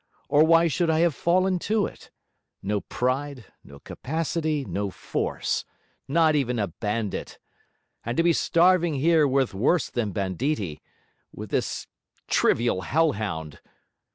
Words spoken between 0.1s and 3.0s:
Or why should I have fallen to it? No